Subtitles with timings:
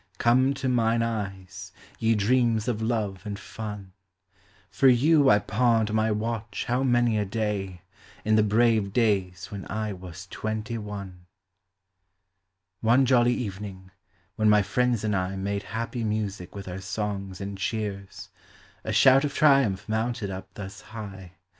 [0.17, 3.91] Come to mine eyes, ye dreams of love and fun;
[4.71, 7.83] For you I pawned my watch how many a day,
[8.25, 11.27] In the brave days when I was twenty one......
[12.79, 13.91] One jolly evening,
[14.37, 18.29] when my friends and I Made happy music with our songs and cheers,
[18.83, 21.33] A shout of triumph mounted up thus high.